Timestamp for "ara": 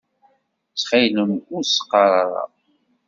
2.21-2.43